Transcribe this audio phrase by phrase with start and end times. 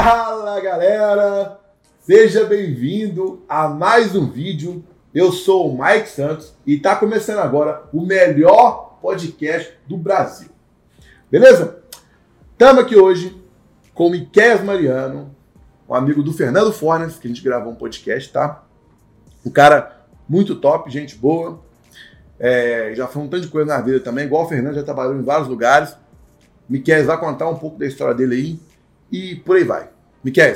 [0.00, 1.58] Fala galera,
[1.98, 4.84] seja bem-vindo a mais um vídeo.
[5.12, 10.50] Eu sou o Mike Santos e está começando agora o melhor podcast do Brasil.
[11.28, 11.82] Beleza?
[12.52, 13.42] Estamos aqui hoje
[13.92, 15.34] com o Miquel Mariano,
[15.88, 18.62] um amigo do Fernando Fornes, que a gente gravou um podcast, tá?
[19.44, 21.58] Um cara muito top, gente boa.
[22.38, 25.16] É, já foi um tanto de coisa na vida também, igual o Fernando, já trabalhou
[25.16, 25.96] em vários lugares.
[26.68, 28.67] Miquel vai contar um pouco da história dele aí
[29.10, 29.90] e por aí vai.
[30.22, 30.54] Miquel.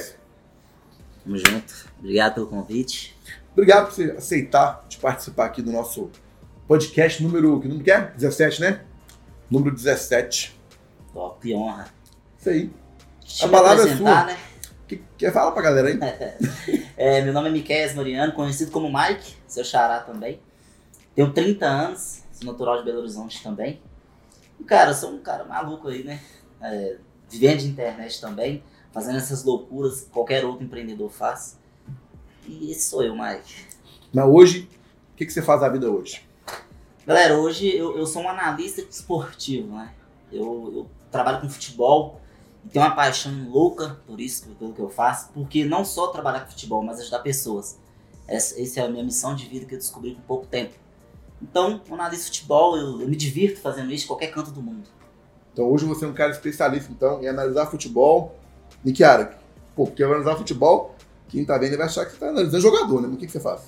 [1.24, 1.91] Tamo junto.
[1.98, 3.16] Obrigado pelo convite.
[3.52, 6.11] Obrigado por você aceitar de participar aqui do nosso
[6.66, 7.61] podcast número.
[7.61, 8.01] Que número que é?
[8.16, 8.84] 17, né?
[9.51, 10.59] Número 17.
[11.12, 11.87] Top, honra.
[12.38, 12.70] Isso aí.
[13.20, 14.25] Deixa A palavra é sua.
[14.25, 14.38] né?
[14.89, 15.98] Que, quer falar pra galera aí?
[16.97, 20.41] É, meu nome é Miquel Mariano, conhecido como Mike, seu xará também.
[21.16, 23.83] Tenho 30 anos, sou natural de Belo Horizonte também.
[24.61, 26.20] E, cara, sou um cara maluco aí, né?
[26.61, 26.97] É,
[27.32, 31.58] vivendo de internet também, fazendo essas loucuras que qualquer outro empreendedor faz.
[32.47, 33.66] E esse sou eu, Mike.
[34.12, 34.69] Mas hoje,
[35.12, 36.22] o que, que você faz da vida hoje?
[37.06, 39.92] Galera, hoje eu, eu sou um analista esportivo, né?
[40.30, 42.20] Eu, eu trabalho com futebol
[42.64, 46.41] e tenho uma paixão louca por isso, pelo que eu faço, porque não só trabalhar
[46.41, 47.78] com futebol, mas ajudar pessoas.
[48.28, 50.75] Essa, essa é a minha missão de vida que eu descobri com pouco tempo.
[51.41, 54.88] Então, eu analiso futebol, eu, eu me divirto fazendo isso em qualquer canto do mundo.
[55.53, 58.36] Então hoje você é um cara especialista então em analisar futebol.
[58.84, 59.36] E área?
[59.77, 60.94] Pô, porque analisar futebol,
[61.28, 63.06] quem tá vendo vai achar que você tá analisando jogador, né?
[63.06, 63.61] Mas o que, que você faz?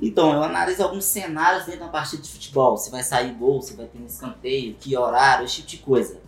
[0.00, 2.76] Então, eu analiso alguns cenários dentro de uma partida de futebol.
[2.76, 6.18] Se vai sair gol, se vai ter um escanteio, que horário, esse tipo de coisa.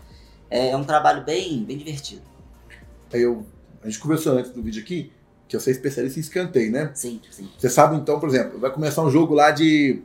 [0.48, 2.22] É, é um trabalho bem, bem divertido.
[3.12, 3.44] Aí eu,
[3.82, 5.12] a gente conversou antes do vídeo aqui
[5.48, 6.90] que você é especialista em escanteio, né?
[6.94, 7.48] Sim, sim.
[7.58, 10.02] Você sabe então, por exemplo, vai começar um jogo lá de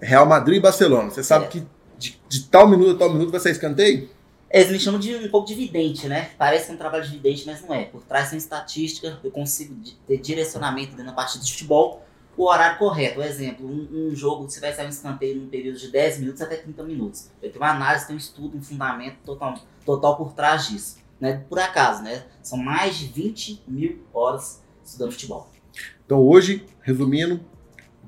[0.00, 1.10] Real Madrid e Barcelona.
[1.10, 1.48] Você sabe É.
[1.48, 1.66] que
[2.02, 4.10] de, de tal minuto a tal minuto vai ser escanteio?
[4.50, 6.30] Eles me chamam de um pouco de vidente, né?
[6.36, 7.86] Parece que é um trabalho de vidente, mas não é.
[7.86, 9.74] Por trás tem estatística, eu consigo
[10.06, 12.04] ter direcionamento dentro da partida de futebol,
[12.36, 13.14] o horário correto.
[13.14, 16.42] Por exemplo, um, um jogo, você vai sair um escanteio num período de 10 minutos
[16.42, 17.30] até 30 minutos.
[17.42, 20.98] Eu tenho uma análise, tenho um estudo, um fundamento total, total por trás disso.
[21.18, 21.42] Né?
[21.48, 22.24] Por acaso, né?
[22.42, 25.48] São mais de 20 mil horas estudando futebol.
[26.04, 27.40] Então hoje, resumindo,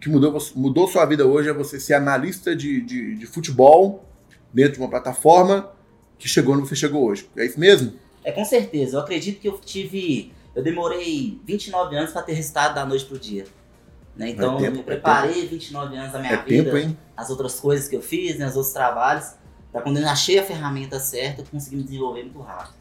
[0.05, 4.05] que mudou, mudou sua vida hoje é você ser analista de, de, de futebol
[4.53, 5.73] dentro de uma plataforma
[6.19, 7.27] que chegou onde você chegou hoje.
[7.35, 7.95] É isso mesmo?
[8.23, 8.99] É com certeza.
[8.99, 10.31] Eu acredito que eu tive.
[10.55, 13.47] Eu demorei 29 anos para ter resultado da noite pro dia.
[14.15, 14.29] Né?
[14.29, 17.59] Então tempo, eu me é preparei 29 anos da minha é vida, tempo, as outras
[17.59, 19.33] coisas que eu fiz, né, os outros trabalhos,
[19.73, 22.75] para quando eu achei a ferramenta certa, eu consegui me desenvolver muito rápido.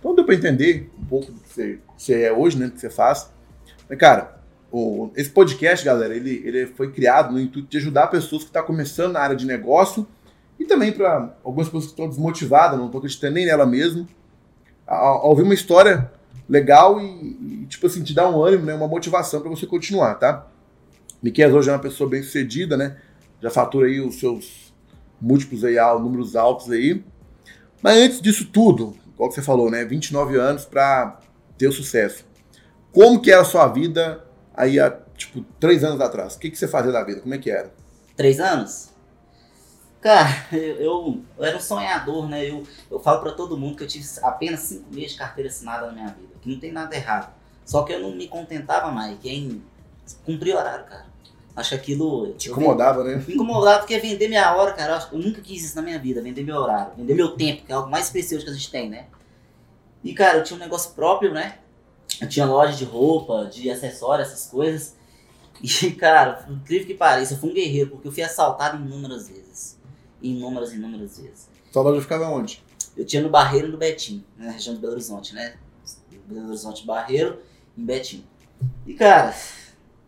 [0.00, 2.66] Então deu pra entender um pouco do que você, você é hoje, né?
[2.66, 3.32] Do que você faz.
[3.88, 8.42] Mas, cara, o- esse podcast, galera, ele, ele foi criado no intuito de ajudar pessoas
[8.42, 10.06] que estão começando na área de negócio
[10.58, 14.06] e também para algumas pessoas que estão desmotivadas, não estão acreditando nem nela mesmo,
[14.86, 16.10] a, ouvir uma história
[16.48, 17.04] legal e,
[17.62, 18.74] e, tipo assim, te dar um ânimo, né?
[18.74, 20.46] Uma motivação para você continuar, tá?
[21.22, 22.96] Miquel hoje é uma pessoa bem sucedida, né?
[23.40, 24.72] Já fatura aí os seus
[25.20, 27.04] múltiplos aí, números altos aí.
[27.82, 29.84] Mas antes disso tudo, igual que você falou, né?
[29.84, 31.18] 29 anos para
[31.58, 32.24] ter o sucesso.
[32.92, 34.24] Como que era a sua vida
[34.56, 36.34] aí há, tipo, três anos atrás?
[36.34, 37.20] O que, que você fazia da vida?
[37.20, 37.72] Como é que era?
[38.16, 38.90] Três anos?
[40.00, 42.48] Cara, eu, eu, eu era um sonhador, né?
[42.48, 45.86] Eu, eu falo para todo mundo que eu tive apenas cinco meses de carteira assinada
[45.86, 47.34] na minha vida, que não tem nada errado.
[47.64, 49.62] Só que eu não me contentava mais em
[50.24, 51.06] cumprir horário, cara.
[51.56, 52.34] Acho que aquilo.
[52.34, 53.24] Te incomodava, né?
[53.26, 56.44] Me incomodava porque vender minha hora, cara, eu nunca quis isso na minha vida, vender
[56.44, 59.06] meu horário, vender meu tempo, que é algo mais precioso que a gente tem, né?
[60.04, 61.58] E, cara, eu tinha um negócio próprio, né?
[62.20, 64.96] Eu tinha loja de roupa, de acessórios, essas coisas.
[65.62, 69.78] E, cara, incrível que pareça, eu fui um guerreiro, porque eu fui assaltado inúmeras vezes.
[70.22, 71.48] Inúmeras, inúmeras vezes.
[71.70, 72.64] Sua loja ficava onde?
[72.96, 75.56] Eu tinha no Barreiro e no Betim, na região de Belo Horizonte, né?
[76.26, 77.40] Belo Horizonte, Barreiro
[77.76, 78.24] e Betim.
[78.86, 79.34] E, cara,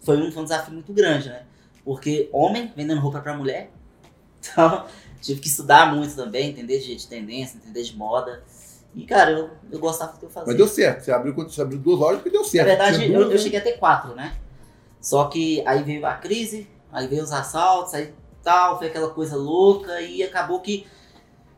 [0.00, 1.44] foi um, foi um desafio muito grande, né?
[1.84, 3.70] Porque homem vendendo roupa pra mulher.
[4.40, 4.86] Então,
[5.20, 8.44] tive que estudar muito também, entender de, de tendência, entender de moda.
[8.94, 10.46] E, cara, eu, eu gostava do que eu fazia.
[10.48, 11.04] Mas deu certo.
[11.04, 12.66] Você abriu, você abriu duas lojas porque deu Na certo.
[12.68, 13.38] verdade, Tinha eu, duas, eu né?
[13.38, 14.34] cheguei a ter quatro, né?
[15.00, 18.12] Só que aí veio a crise, aí veio os assaltos, aí
[18.42, 20.86] tal, foi aquela coisa louca e acabou que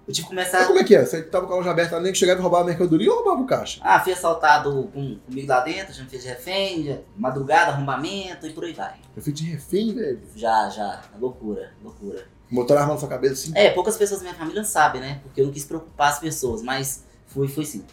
[0.06, 0.66] eu tive que Mas começar.
[0.66, 1.04] como é que é?
[1.06, 3.40] Você tava com a loja aberta, nem que chegava e roubava a mercadoria ou roubava
[3.42, 3.80] o caixa?
[3.82, 8.46] Ah, fui assaltado com, comigo lá dentro, já me fez de refém, já- madrugada, arrombamento
[8.46, 8.96] e por aí vai.
[9.16, 10.20] Eu fui de refém, velho.
[10.34, 12.26] Já, já, loucura, loucura.
[12.50, 13.52] Botaram a arma na sua cabeça assim.
[13.54, 15.20] É, poucas pessoas da minha família sabem, né?
[15.22, 17.84] Porque eu não quis preocupar as pessoas, mas fui, fui sim.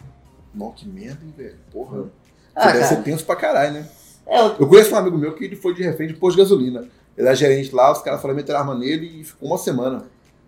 [0.54, 1.56] Não, que merda, hein, velho.
[1.72, 2.02] Porra.
[2.02, 2.08] Você
[2.54, 3.88] Ah, deve cara, ser tenso pra caralho, né?
[4.26, 6.42] é, eu, Eu conheço um amigo meu que ele foi de refém de posto de
[6.42, 6.80] gasolina.
[7.16, 10.04] Ele era gerente lá, os caras foram meter arma nele e ficou uma semana.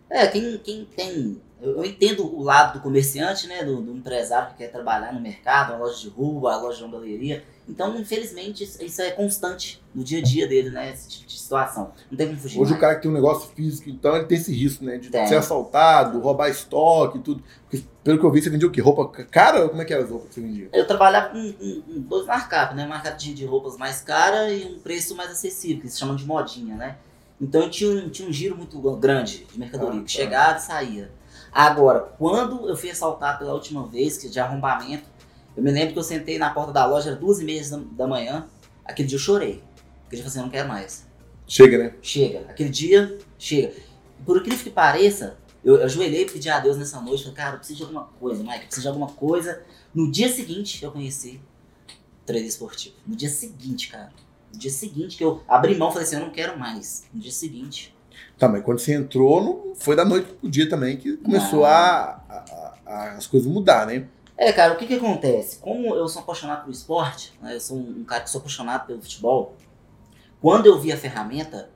[0.09, 1.41] É, quem, quem tem.
[1.61, 3.65] Eu, eu entendo o lado do comerciante, né?
[3.65, 6.85] Do, do empresário que quer trabalhar no mercado, uma loja de rua, a loja de
[6.85, 7.45] uma galeria.
[7.71, 10.93] Então, infelizmente, isso, é constante no dia a dia dele, né?
[10.93, 11.93] Esse tipo de situação.
[12.11, 12.59] Não tem como fugir.
[12.61, 12.79] Hoje mais.
[12.79, 14.99] o cara que tem um negócio físico, então ele tem esse risco, né?
[14.99, 15.27] De Tem.
[15.27, 17.43] ser assaltado, roubar estoque e tudo.
[17.69, 18.81] Porque, pelo que eu vi, você vendia o quê?
[18.81, 19.69] Roupa cara?
[19.69, 20.69] Como é que era as roupas que você vendia?
[20.73, 22.87] Eu trabalhava com, com- com dois markups, né?
[22.87, 26.27] Markup de, de roupas mais cara e um preço mais acessível, que se chamam de
[26.27, 26.97] modinha, né?
[27.41, 30.23] Então eu tinha, um- tinha um giro muito grande de mercadoria, Ah, que tá.
[30.23, 31.11] chegava e saía.
[31.53, 35.05] Agora, quando eu fui assaltado pela última vez, que de arrombamento,
[35.57, 37.63] eu me lembro que eu sentei na porta da loja, era duas e meia
[37.93, 38.47] da, manhã,
[38.85, 39.63] aquele dia eu chorei.
[40.07, 41.07] Aquele dia eu falei assim, eu não quero mais.
[41.47, 41.95] Chega, né?
[42.01, 42.41] Chega.
[42.49, 43.73] Aquele dia, chega.
[44.25, 47.23] Por incrível que pareça, eu, eu ajoelhei e pedi a Deus nessa noite.
[47.25, 49.63] Falei, cara, eu preciso de alguma coisa, Mike, eu preciso de alguma coisa.
[49.95, 51.41] No dia seguinte, eu conheci
[52.25, 52.95] treino esportivo.
[53.07, 54.11] No dia seguinte, cara.
[54.53, 57.05] No dia seguinte que eu abri mão, falei assim, eu não quero mais.
[57.13, 57.95] No dia seguinte.
[58.39, 62.23] Tá, mas quando você entrou, não foi da noite pro dia também que começou a,
[62.29, 64.07] a- a- as coisas mudar, né?
[64.43, 65.59] É, cara, o que que acontece?
[65.59, 69.03] Como eu sou apaixonado pelo esporte, né, eu sou um cara que sou apaixonado pelo
[69.03, 69.55] futebol,
[70.41, 71.69] quando eu vi a ferramenta,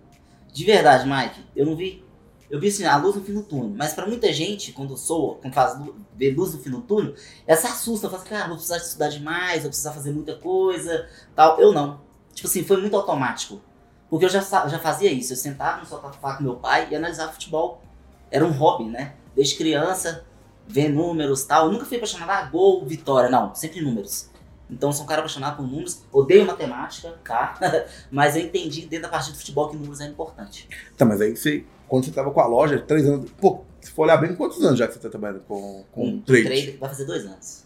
[0.50, 2.02] de verdade, Mike, eu não vi.
[2.49, 3.75] Eu vi assim, a luz no fim do túnel.
[3.76, 5.78] Mas pra muita gente, quando sou, quando faz
[6.16, 7.14] vê luz no fim do túnel,
[7.46, 11.06] essa assusta, fala assim, cara, vou precisar estudar demais, vou precisar fazer muita coisa,
[11.37, 11.60] tal.
[11.60, 12.00] Eu não.
[12.32, 13.60] Tipo assim, foi muito automático.
[14.08, 15.34] Porque eu já, já fazia isso.
[15.34, 17.82] Eu sentava no sofá com meu pai e analisava futebol.
[18.31, 19.17] Era um hobby, né?
[19.37, 20.25] Desde criança,
[20.66, 21.66] ver números tal.
[21.66, 23.55] Eu nunca fui apaixonado a gol, vitória, não.
[23.55, 24.31] Sempre números.
[24.70, 26.02] Então, eu sou um cara apaixonado por números.
[26.11, 27.58] Odeio matemática, tá?
[28.11, 30.69] Mas eu entendi dentro da parte do futebol que números é importante.
[30.96, 33.31] Tá, mas aí você, quando você tava com a loja, três anos.
[33.32, 36.20] Pô, se for olhar bem, quantos anos já que você tá trabalhando com, com Um
[36.20, 36.44] trade?
[36.44, 37.64] trade vai fazer dois anos.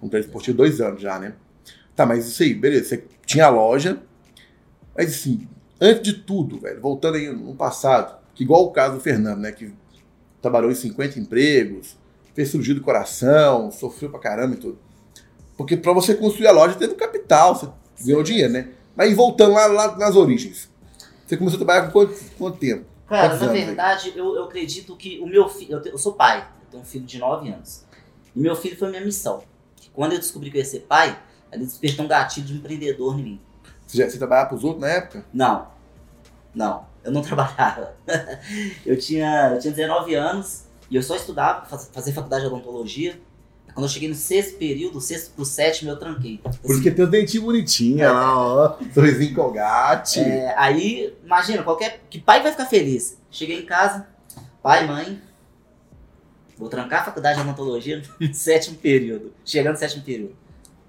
[0.00, 1.34] Com trade esportivo, dois anos já, né?
[1.94, 2.88] Tá, mas isso aí, beleza.
[2.88, 4.00] Você tinha a loja.
[4.96, 5.46] Mas assim,
[5.80, 9.52] antes de tudo, velho, voltando aí no passado, que igual o caso do Fernando, né?
[9.52, 9.72] Que
[10.40, 11.96] trabalhou em 50 empregos,
[12.38, 14.78] fez cirurgia do coração, sofreu pra caramba e tudo.
[15.56, 17.68] Porque pra você construir a loja teve um capital, você
[18.04, 18.68] ganhou dinheiro, né?
[18.94, 20.70] Mas voltando lá, lá nas origens.
[21.26, 22.84] Você começou a trabalhar com quanto, quanto tempo?
[23.08, 25.78] Cara, Quantos na verdade, eu, eu acredito que o meu filho.
[25.78, 27.84] Eu, eu sou pai, eu tenho um filho de 9 anos.
[28.36, 29.42] E meu filho foi minha missão.
[29.92, 31.20] Quando eu descobri que eu ia ser pai,
[31.50, 33.40] ele despertou um gatilho de empreendedor em mim.
[33.84, 35.26] Você, já, você trabalhava pros outros na época?
[35.34, 35.66] Não.
[36.54, 36.86] Não.
[37.02, 37.96] Eu não trabalhava.
[38.86, 43.20] eu, tinha, eu tinha 19 anos e eu só estudava, faz- fazia faculdade de odontologia.
[43.74, 46.40] Quando eu cheguei no sexto período, sexto pro sétimo, eu tranquei.
[46.62, 48.76] Porque tem os dentinhos bonitinhos lá, ó.
[48.92, 50.18] Sorrisinho colgate.
[50.20, 52.02] É, aí, imagina, qualquer.
[52.10, 53.16] Que pai vai ficar feliz?
[53.30, 54.08] Cheguei em casa,
[54.62, 55.20] pai, mãe,
[56.56, 59.32] vou trancar a faculdade de odontologia no sétimo período.
[59.44, 60.34] Chegando no sétimo período.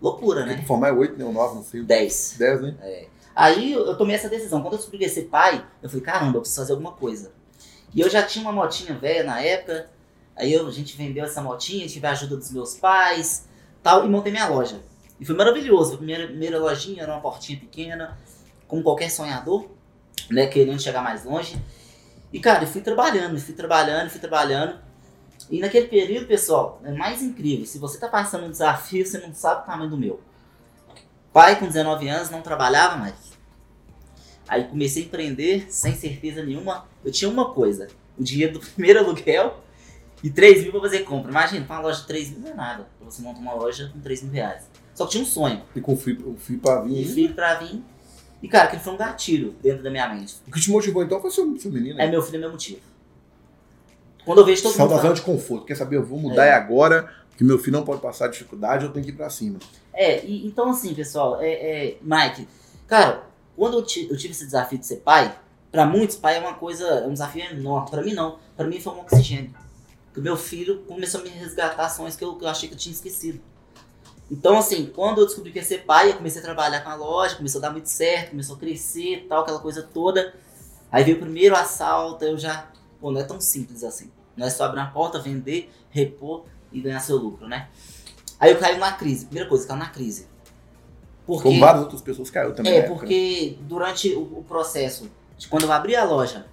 [0.01, 0.61] Loucura, Tem né?
[0.61, 1.25] que formar oito, né?
[1.25, 1.83] Ou nove, não sei.
[1.83, 2.35] 10.
[2.39, 2.75] Dez, né?
[3.35, 4.61] Aí eu eu tomei essa decisão.
[4.61, 7.31] Quando eu descobri que ia ser pai, eu falei, caramba, eu preciso fazer alguma coisa.
[7.93, 9.89] E eu já tinha uma motinha velha na época.
[10.35, 13.47] Aí eu- a gente vendeu essa motinha, tive a ajuda dos meus pais,
[13.83, 14.81] tal, e montei minha loja.
[15.19, 15.95] E foi maravilhoso.
[15.95, 18.17] A primeira, primeira lojinha era uma portinha pequena,
[18.67, 19.69] como qualquer sonhador,
[20.29, 21.61] né, querendo chegar mais longe.
[22.31, 24.79] E cara, eu fui trabalhando, fui trabalhando, fui trabalhando.
[25.49, 27.65] E naquele período, pessoal, é mais incrível.
[27.65, 30.21] Se você tá passando um desafio, você não sabe o tamanho do meu.
[31.33, 33.15] Pai com 19 anos, não trabalhava mais.
[34.49, 36.85] Aí comecei a empreender sem certeza nenhuma.
[37.05, 37.87] Eu tinha uma coisa:
[38.17, 39.63] o dinheiro do primeiro aluguel
[40.23, 41.31] e 3 mil pra fazer compra.
[41.31, 42.87] Imagina, pra uma loja de 3 mil não é nada.
[42.97, 44.63] Pra você montar uma loja com 3 mil reais.
[44.95, 45.61] Só que tinha um sonho.
[45.75, 47.81] E com o fio pra vir E filho pra vir.
[48.41, 50.35] E cara, aquele foi um gatilho dentro da minha mente.
[50.47, 51.99] O que te motivou então foi seu, seu menino.
[52.01, 52.79] É meu filho é meu motivo.
[54.25, 55.65] Quando eu vejo todo mundo zona de conforto.
[55.65, 55.97] Quer saber?
[55.97, 59.11] Eu vou mudar é agora, que meu filho não pode passar dificuldade, eu tenho que
[59.11, 59.59] ir pra cima.
[59.93, 62.47] É, e, então assim, pessoal, é, é, Mike,
[62.87, 63.23] cara,
[63.59, 65.37] quando eu, eu tive esse desafio de ser pai,
[65.69, 67.91] pra muitos, pai é uma coisa, é um desafio enorme.
[67.91, 68.39] Pra mim, não.
[68.55, 69.53] Pra mim foi um oxigênio.
[70.05, 72.75] Porque o meu filho começou a me resgatar ações que eu, que eu achei que
[72.75, 73.41] eu tinha esquecido.
[74.31, 76.95] Então, assim, quando eu descobri que ia ser pai, eu comecei a trabalhar com a
[76.95, 80.33] loja, começou a dar muito certo, começou a crescer tal, aquela coisa toda.
[80.89, 82.71] Aí veio o primeiro assalto, eu já.
[83.01, 84.09] Pô, não é tão simples assim.
[84.37, 87.67] Não é só abrir uma porta, vender, repor e ganhar seu lucro, né?
[88.39, 89.25] Aí eu caí numa crise.
[89.25, 90.27] Primeira coisa, caiu na crise.
[91.29, 92.73] Porque, Como várias outras pessoas caiu também.
[92.73, 92.87] é, né?
[92.87, 96.47] porque durante o, o processo de quando eu abri a loja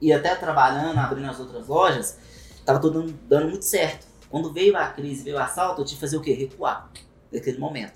[0.00, 2.18] e até trabalhando, abrindo as outras lojas,
[2.66, 4.04] tava tudo dando, dando muito certo.
[4.28, 6.32] Quando veio a crise, veio o assalto, eu tive que fazer o quê?
[6.32, 6.90] Recuar
[7.32, 7.92] naquele momento.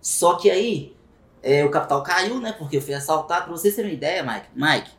[0.00, 0.94] Só que aí
[1.42, 2.52] é, o capital caiu, né?
[2.56, 3.46] Porque eu fui assaltado.
[3.46, 4.90] Pra vocês terem uma ideia, Mike, Mike,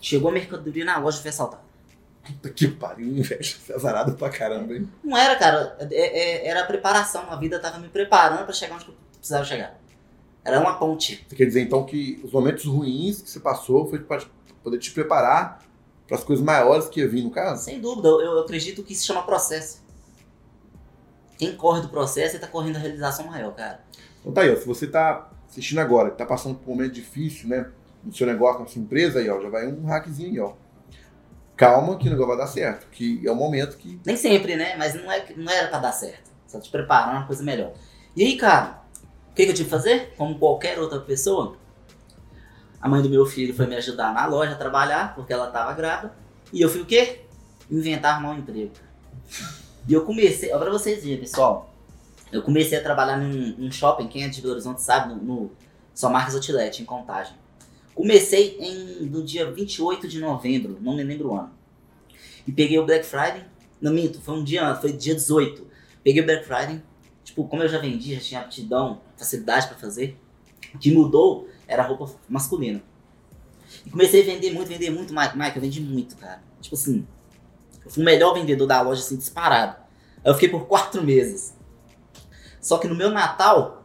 [0.00, 1.62] chegou a mercadoria na loja e fui assaltado.
[2.24, 3.40] Puta que pariu, é
[3.74, 4.88] azarado pra caramba, hein?
[5.04, 5.76] Não era, cara.
[5.90, 7.30] É- é- era a preparação.
[7.30, 9.78] A vida tava me preparando pra chegar onde eu precisava chegar.
[10.44, 11.24] Era uma ponte.
[11.28, 14.20] Você quer dizer então que os momentos ruins que você passou foi pra
[14.62, 15.62] poder te preparar
[16.08, 17.62] para as coisas maiores que ia vir no caso?
[17.62, 19.82] Sem dúvida, eu, eu acredito que isso chama processo.
[21.38, 23.80] Quem corre do processo está correndo a realização maior, cara.
[24.20, 26.92] Então tá aí, ó, se você tá assistindo agora, que tá passando por um momento
[26.92, 27.70] difícil, né?
[28.02, 30.52] No seu negócio, na sua empresa, aí, ó, já vai um hackzinho aí, ó.
[31.56, 34.00] Calma que o negócio vai dar certo, que é o momento que.
[34.04, 34.76] Nem sempre, né?
[34.76, 36.30] Mas não, é, não era pra dar certo.
[36.46, 37.72] Só te preparar uma coisa melhor.
[38.16, 38.79] E aí, cara,
[39.30, 40.14] o que, que eu tive que fazer?
[40.16, 41.56] Como qualquer outra pessoa,
[42.80, 45.72] a mãe do meu filho foi me ajudar na loja a trabalhar, porque ela tava
[45.74, 46.14] grávida.
[46.52, 47.20] E eu fui o quê?
[47.70, 48.72] Inventar um emprego.
[49.88, 51.72] E eu comecei, ó, pra vocês verem, pessoal.
[52.32, 55.50] Eu comecei a trabalhar num, num shopping, quem é de Belo Horizonte sabe, no, no
[55.94, 57.34] Só Marcas Outlet, em Contagem.
[57.94, 61.50] Comecei em, no dia 28 de novembro, não me lembro o ano.
[62.46, 63.44] E peguei o Black Friday.
[63.80, 65.66] Não minto, foi um dia, foi dia 18.
[66.02, 66.82] Peguei o Black Friday.
[67.30, 70.18] Tipo, como eu já vendi, já tinha aptidão, facilidade para fazer.
[70.74, 72.82] O que mudou era roupa masculina.
[73.86, 75.54] E comecei a vender muito, vender muito, Mike.
[75.54, 76.42] Eu vendi muito, cara.
[76.60, 77.06] Tipo assim,
[77.84, 79.76] eu fui o melhor vendedor da loja, assim, disparado.
[80.24, 81.54] Eu fiquei por quatro meses.
[82.60, 83.84] Só que no meu Natal,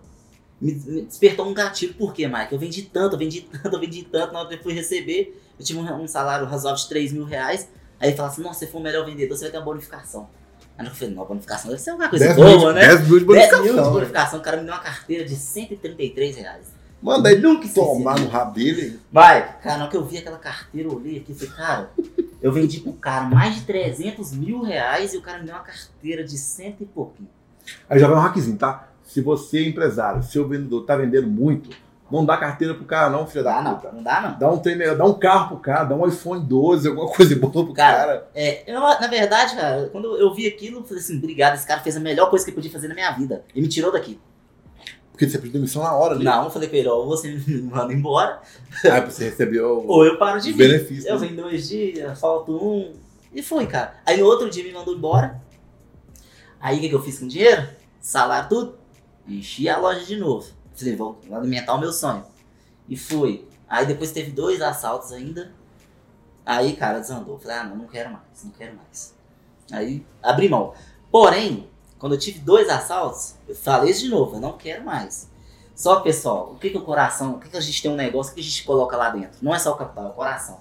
[0.59, 1.93] me, me despertou um gatilho.
[1.93, 2.51] Por quê, Mike?
[2.51, 4.33] Eu vendi tanto, eu vendi tanto, eu vendi tanto.
[4.33, 7.25] Na hora que eu fui receber, eu tive um, um salário razoável de 3 mil
[7.25, 7.69] reais.
[7.99, 10.27] Aí ele falou assim, nossa, se for o melhor vendedor, você vai ter uma bonificação.
[10.77, 12.87] Aí eu falei, não, bonificação deve ser alguma coisa 10 boa, mil, né?
[12.87, 13.93] 10 mil de 10 mil de bonificação.
[13.93, 14.39] bonificação.
[14.39, 16.75] O cara me deu uma carteira de 133 reais.
[17.01, 18.99] Manda aí Nunca tomar no rabo dele.
[19.11, 21.91] Vai, cara, na hora que eu vi aquela carteira, eu olhei aqui e falei, cara,
[22.41, 25.61] eu vendi pro cara mais de 300 mil reais e o cara me deu uma
[25.63, 27.29] carteira de cento e pouquinho.
[27.89, 28.89] Aí já vai um hackzinho, tá?
[29.03, 31.69] Se você é empresário, seu vendedor tá vendendo muito,
[32.11, 33.91] não dá carteira pro cara não, filho da Dá não, puta.
[33.91, 34.39] não dá não.
[34.39, 37.35] Dá um, trem melhor, dá um carro pro cara, dá um iPhone 12, alguma coisa
[37.35, 38.29] boa pro Cara, cara.
[38.35, 41.81] É, eu, na verdade, cara, quando eu vi aquilo, eu falei assim, obrigado, esse cara
[41.81, 43.43] fez a melhor coisa que podia fazer na minha vida.
[43.55, 44.19] E me tirou daqui.
[45.11, 46.25] Porque você pediu demissão na hora ali.
[46.25, 48.41] Não, eu falei com ele, ó, ou você me manda embora,
[48.83, 50.69] Aí você recebeu ou eu paro de vir.
[50.69, 51.05] benefícios.
[51.05, 51.27] Eu né?
[51.27, 52.93] venho dois dias, falta um.
[53.33, 53.95] E fui, cara.
[54.05, 55.41] Aí no outro dia me mandou embora.
[56.59, 57.67] Aí o que, que eu fiz com o dinheiro?
[57.99, 58.77] Salário tudo.
[59.27, 60.45] Enchi a loja de novo.
[60.75, 62.25] Falei, vou alimentar o meu sonho.
[62.87, 63.47] E fui.
[63.67, 65.51] Aí depois teve dois assaltos ainda.
[66.45, 67.39] Aí, cara, desandou.
[67.39, 69.15] Falei, ah, não, não quero mais, não quero mais.
[69.71, 70.73] Aí abri mão.
[71.11, 75.29] Porém, quando eu tive dois assaltos, eu falei isso de novo, eu não quero mais.
[75.73, 78.31] Só pessoal, o que, que o coração, o que, que a gente tem um negócio,
[78.31, 79.39] o que a gente coloca lá dentro?
[79.41, 80.59] Não é só o capital, é o coração.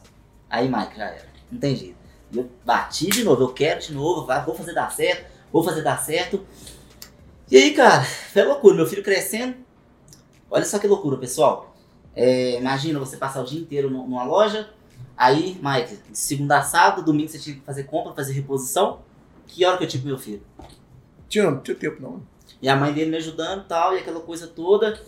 [0.49, 1.27] Aí, Mike, já era.
[1.51, 1.97] Não tem jeito.
[2.33, 6.03] Eu bati de novo, eu quero de novo, vou fazer dar certo, vou fazer dar
[6.03, 6.45] certo.
[7.51, 8.75] E aí, cara, foi loucura.
[8.75, 9.55] Meu filho crescendo.
[10.55, 11.75] Olha só que loucura, pessoal.
[12.15, 14.71] É, imagina você passar o dia inteiro nu- numa loja.
[15.17, 19.01] Aí, Mike, de segunda a sábado, domingo você tinha que fazer compra, fazer reposição.
[19.49, 20.43] Que hora que eu tive meu filho?
[21.29, 22.23] Tinha, não tinha tempo não.
[22.63, 25.01] E a mãe dele me ajudando e tal, e aquela coisa toda.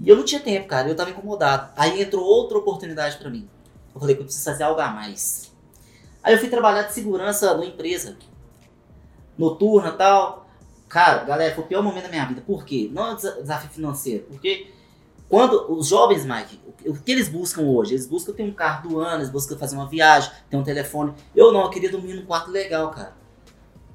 [0.00, 1.70] E eu não tinha tempo, cara, eu tava incomodado.
[1.76, 3.48] Aí entrou outra oportunidade pra mim.
[3.94, 5.52] Eu falei que eu preciso fazer algo a mais.
[6.24, 8.16] Aí eu fui trabalhar de segurança numa empresa.
[9.38, 10.41] Noturna e tal.
[10.92, 12.42] Cara, galera, foi o pior momento da minha vida.
[12.46, 12.90] Por quê?
[12.92, 14.24] Não é um desa- desafio financeiro.
[14.28, 14.70] Porque
[15.26, 17.94] quando os jovens, Mike, o- que eles buscam hoje?
[17.94, 21.14] Eles buscam ter um carro do ano, eles buscam fazer uma viagem, ter um telefone.
[21.34, 23.14] Eu não, eu queria dormir num quarto legal, cara.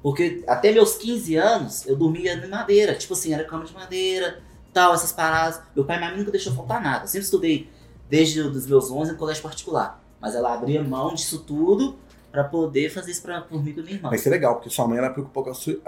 [0.02, 2.96] Porque até meus 15 anos eu dormia em madeira.
[2.96, 4.40] Tipo assim, era cama de madeira,
[4.72, 5.60] tal, essas paradas.
[5.76, 7.04] Meu pai e minha mãe nunca deixou faltar nada.
[7.04, 7.70] Eu sempre estudei
[8.10, 10.02] desde os meus 11 no colégio particular.
[10.20, 11.96] Mas ela abria mão disso tudo
[12.30, 14.08] pra poder fazer isso pra, por mim e com minha irmã.
[14.10, 15.78] Mas isso é legal, porque sua mãe ela, preocupou com a sua,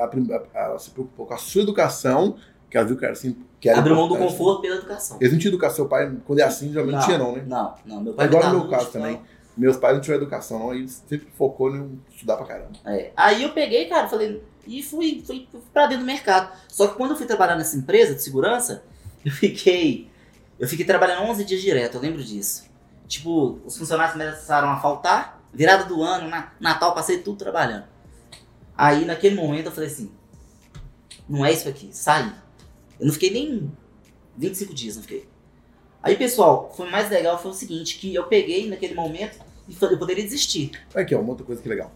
[0.54, 2.36] ela se preocupou com a sua educação,
[2.70, 3.36] que ela viu que era assim.
[3.60, 5.18] Que era Abriu mão do conforto pela educação.
[5.20, 7.44] Eles não tinham educação, seu pai, quando é assim, geralmente não tinha não, né?
[7.46, 8.00] Não, não.
[8.02, 9.20] Meu É pai igual me no meu caso muito, também.
[9.56, 12.72] Meus pais não tiveram educação, não, aí sempre focou em estudar pra caramba.
[12.86, 13.12] É.
[13.14, 16.52] Aí eu peguei, cara, falei, e fui, fui pra dentro do mercado.
[16.68, 18.82] Só que quando eu fui trabalhar nessa empresa de segurança,
[19.24, 20.08] eu fiquei.
[20.58, 22.64] Eu fiquei trabalhando 11 dias direto, eu lembro disso.
[23.08, 27.84] Tipo, os funcionários começaram a faltar, virada do ano, na, Natal, passei tudo trabalhando.
[28.76, 30.10] Aí naquele momento eu falei assim:
[31.28, 32.30] não é isso aqui, saí.
[32.98, 33.70] Eu não fiquei nem
[34.36, 35.28] 25 dias, não fiquei.
[36.02, 39.38] Aí, pessoal, foi mais legal foi o seguinte, que eu peguei naquele momento
[39.68, 40.70] e falei, eu poderia desistir.
[40.94, 41.92] Aqui, ó, uma outra coisa que é legal.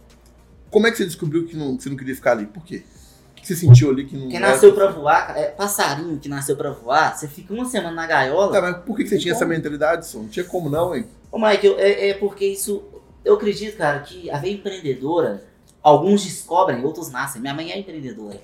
[0.69, 2.45] Como é que você descobriu que, não, que você não queria ficar ali?
[2.45, 2.83] Por quê?
[3.31, 4.27] O que você sentiu ali que não.
[4.27, 7.95] Quem era- nasceu pra voar, é passarinho que nasceu pra voar, você fica uma semana
[7.95, 8.51] na gaiola.
[8.51, 9.43] Tá, mas por que que você tinha Como?
[9.43, 10.19] essa mentalidade, Som?
[10.23, 11.07] Não tinha como não, hein?
[11.31, 12.83] Ô, Mike, eu- é, é porque isso.
[13.25, 15.43] Eu acredito, cara, que a veia empreendedora,
[15.81, 17.41] alguns descobrem, outros nascem.
[17.41, 18.39] Minha mãe é empreendedora.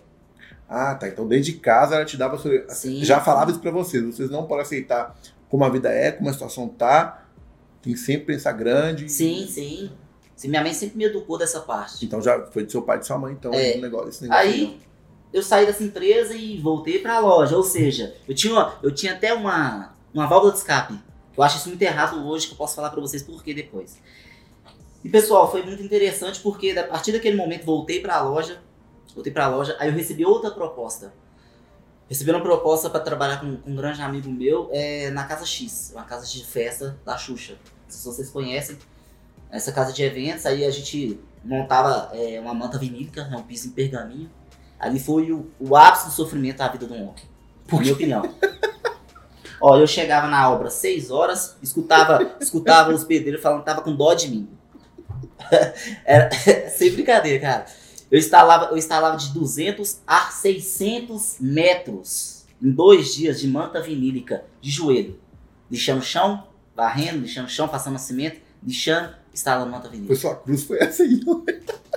[0.67, 1.07] Ah, tá.
[1.07, 2.37] Então desde casa ela te dava.
[2.69, 3.03] Sim.
[3.03, 4.03] Já falava isso pra vocês.
[4.03, 5.15] Vocês não podem aceitar
[5.49, 7.25] como a vida é, como a situação tá.
[7.81, 9.07] Tem que sempre pensar grande.
[9.09, 9.91] Sim, sim.
[10.35, 12.03] Sim, minha mãe sempre me educou dessa parte.
[12.03, 13.71] Então já foi do seu pai e de sua mãe, então, É.
[13.71, 14.09] esse negócio.
[14.09, 14.79] Esse negócio Aí
[15.31, 17.55] eu saí dessa empresa e voltei pra loja.
[17.55, 20.97] Ou seja, eu tinha, eu tinha até uma, uma válvula de escape.
[21.37, 23.99] Eu acho isso muito errado hoje, que eu posso falar pra vocês por quê depois.
[25.03, 28.61] E pessoal, foi muito interessante porque a partir daquele momento voltei para a loja,
[29.13, 31.13] voltei para a loja, aí eu recebi outra proposta.
[32.07, 35.91] Recebi uma proposta para trabalhar com, com, um grande amigo meu é, na Casa X,
[35.95, 37.55] uma casa de festa da Xuxa.
[37.87, 38.77] Se vocês conhecem,
[39.49, 43.69] essa casa de eventos, aí a gente montava é, uma manta vinílica, né, um piso
[43.69, 44.29] em pergaminho.
[44.79, 47.15] Ali foi o, o ápice do sofrimento da vida do homem,
[47.71, 48.23] na minha opinião.
[49.61, 53.95] Ó, eu chegava na obra 6 horas, escutava, escutava os pedreiros falando que tava com
[53.95, 54.49] dó de mim.
[56.05, 56.29] Era,
[56.69, 57.65] sem brincadeira, cara.
[58.09, 64.43] Eu instalava, eu instalava de 200 a 600 metros em dois dias de manta vinílica
[64.59, 65.17] de joelho.
[65.69, 70.13] Lixando o chão, varrendo, lixando o chão, passando cimento, lixando, instalando manta vinílica.
[70.13, 71.43] Foi sua cruz, foi essa aí, não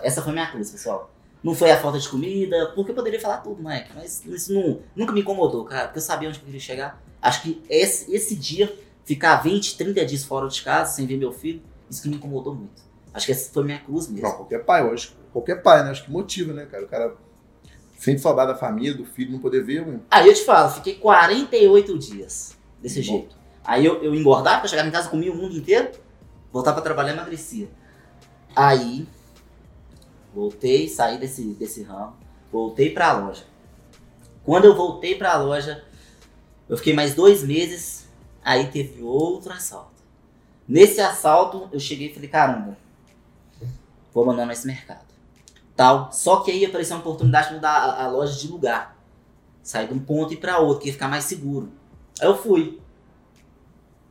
[0.03, 1.11] Essa foi minha cruz, pessoal.
[1.43, 4.81] Não foi a falta de comida, porque eu poderia falar tudo, Mike, mas isso não,
[4.97, 7.03] nunca me incomodou, cara, porque eu sabia onde eu queria chegar.
[7.21, 11.33] Acho que esse, esse dia, ficar 20, 30 dias fora de casa, sem ver meu
[11.33, 12.84] filho, isso que me incomodou muito.
[13.15, 14.27] Acho que essa foi minha cruz mesmo.
[14.27, 15.17] Não, qualquer pai, eu acho.
[15.33, 15.91] Qualquer pai, né?
[15.91, 16.85] Acho que motiva, né, cara?
[16.85, 17.15] O cara
[17.97, 19.87] sente saudade da família, do filho, não poder ver.
[19.87, 20.03] Mano.
[20.11, 23.19] Aí eu te falo, fiquei 48 dias desse Bom.
[23.19, 23.37] jeito.
[23.65, 25.93] Aí eu, eu engordava, eu chegava em casa, comia o mundo inteiro,
[26.53, 27.69] voltava pra trabalhar e emagrecia.
[28.55, 29.07] Aí,
[30.35, 32.15] voltei, saí desse, desse ramo,
[32.53, 33.45] voltei pra loja.
[34.45, 35.83] Quando eu voltei pra loja,
[36.69, 38.07] eu fiquei mais dois meses,
[38.45, 40.03] aí teve outro assalto.
[40.69, 42.77] Nesse assalto, eu cheguei e falei, caramba,
[44.15, 45.05] vou abandonar esse mercado.
[45.77, 46.13] Tal.
[46.13, 48.97] Só que aí apareceu uma oportunidade de mudar a, a loja de lugar.
[49.63, 51.73] Sair de um ponto e ir para outro, que ia ficar mais seguro.
[52.21, 52.81] Aí eu fui.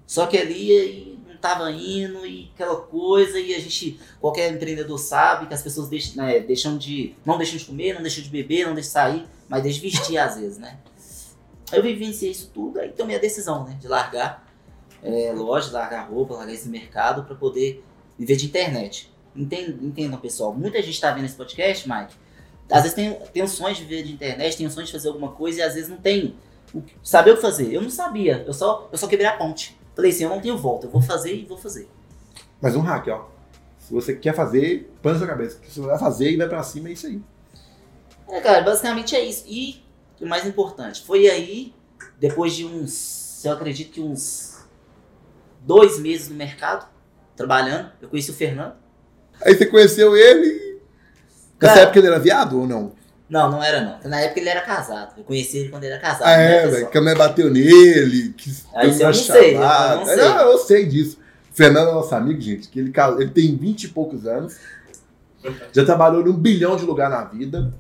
[0.05, 5.47] Só que ali não tava indo e aquela coisa, e a gente, qualquer empreendedor sabe
[5.47, 8.65] que as pessoas deixam, né, deixam de, não deixam de comer, não deixam de beber,
[8.65, 10.79] não deixam de sair, mas deixam de vestir às vezes, né?
[11.71, 14.45] Aí eu vivenciei isso tudo, aí tomei a decisão, né, de largar
[15.01, 17.83] é, loja, largar roupa, largar esse mercado para poder
[18.17, 19.12] viver de internet.
[19.35, 20.53] Entendam, pessoal.
[20.53, 22.13] Muita gente está vendo esse podcast, Mike.
[22.71, 25.07] Às vezes tem, tem um sonho de viver de internet, tem um sonho de fazer
[25.07, 26.35] alguma coisa e às vezes não tem
[26.73, 27.73] o, saber o que fazer.
[27.73, 29.77] Eu não sabia, eu só, eu só quebrei a ponte.
[29.95, 31.87] Falei assim, eu não tenho volta, eu vou fazer e vou fazer.
[32.61, 33.29] Mas um hack, ó.
[33.77, 35.59] Se você quer fazer, põe na sua cabeça.
[35.67, 37.21] Se você vai fazer e vai pra cima, é isso aí.
[38.29, 39.43] É, cara, basicamente é isso.
[39.47, 39.83] E
[40.21, 41.73] o mais importante, foi aí,
[42.17, 44.65] depois de uns, eu acredito que uns
[45.61, 46.89] dois meses no mercado,
[47.35, 48.75] trabalhando, eu conheci o Fernando.
[49.41, 50.79] Aí você conheceu ele.
[51.61, 52.91] Nessa época ele era viado ou não?
[53.29, 54.09] Não, não era não.
[54.09, 55.13] Na época ele era casado.
[55.17, 56.27] Eu conheci ele quando ele era casado.
[56.27, 56.87] Ah, é, velho.
[56.89, 58.33] Que a mulher bateu nele.
[58.33, 60.17] Que Aí eu não sei, eu não sei.
[60.17, 61.17] Não, eu sei disso.
[61.53, 64.55] Fernando é nosso amigo, gente, que ele, ele tem 20 e poucos anos.
[65.73, 67.73] Já trabalhou num bilhão de lugar na vida.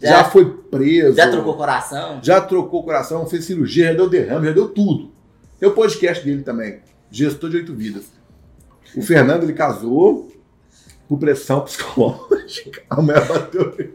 [0.00, 1.16] Já, já foi preso.
[1.16, 2.18] Já trocou coração.
[2.22, 5.12] Já trocou coração, fez cirurgia, já deu derrame, já deu tudo.
[5.58, 6.80] Tem o podcast dele também.
[7.10, 8.06] Gestor de Oito Vidas.
[8.96, 10.28] O Fernando, ele casou
[11.14, 12.82] por pressão psicológica.
[12.90, 13.94] A mulher bateu nele.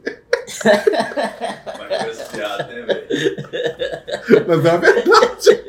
[1.77, 4.45] Mas piada, né, velho?
[4.47, 5.63] Mas é a verdade.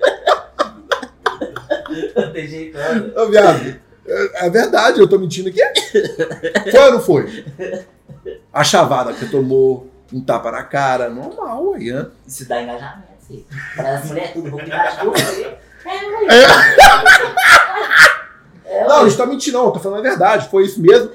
[2.17, 3.13] Não tem jeito, né?
[3.17, 5.61] Ô, viado, é, é verdade, eu tô mentindo aqui?
[6.71, 7.45] Foi ou não foi?
[8.53, 12.07] A chavada que tomou, um tapa na cara, normal aí, né?
[12.27, 13.45] Isso dá engajamento, filho.
[13.75, 15.57] Para as mulheres tudo, vou cuidar de você.
[18.65, 21.11] É, não, a gente tá mentindo, não, tô falando a verdade, foi isso mesmo.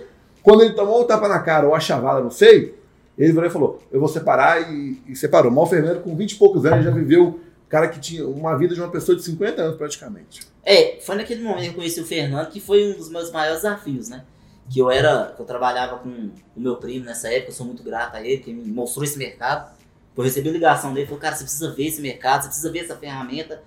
[0.46, 2.78] Quando ele tomou o tapa na cara ou a chavala, não sei,
[3.18, 5.52] ele virou e falou: Eu vou separar e, e separou.
[5.52, 8.80] Mal Fernando, com 20 e poucos anos, já viveu cara que tinha uma vida de
[8.80, 10.42] uma pessoa de 50 anos praticamente.
[10.64, 13.64] É, foi naquele momento que eu conheci o Fernando que foi um dos meus maiores
[13.64, 14.24] desafios, né?
[14.70, 16.10] Que eu era, que eu trabalhava com
[16.56, 19.18] o meu primo nessa época, eu sou muito grato a ele, que me mostrou esse
[19.18, 19.76] mercado.
[20.16, 22.96] Eu recebi ligação dele, falou, cara, você precisa ver esse mercado, você precisa ver essa
[22.96, 23.64] ferramenta.